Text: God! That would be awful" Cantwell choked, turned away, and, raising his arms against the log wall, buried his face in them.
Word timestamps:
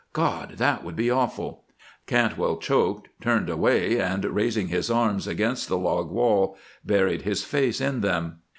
God! 0.13 0.53
That 0.57 0.83
would 0.83 0.95
be 0.95 1.11
awful" 1.11 1.63
Cantwell 2.07 2.57
choked, 2.57 3.09
turned 3.21 3.51
away, 3.51 3.99
and, 3.99 4.25
raising 4.25 4.69
his 4.69 4.89
arms 4.89 5.27
against 5.27 5.69
the 5.69 5.77
log 5.77 6.09
wall, 6.09 6.57
buried 6.83 7.21
his 7.21 7.43
face 7.43 7.79
in 7.79 8.01
them. 8.01 8.39